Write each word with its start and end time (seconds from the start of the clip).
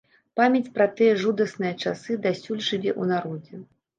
Памяць 0.39 0.71
пра 0.77 0.87
тыя 0.99 1.17
жудасныя 1.23 1.73
часы 1.83 2.17
дасюль 2.25 2.65
жыве 2.69 2.91
ў 3.01 3.13
народзе. 3.13 3.63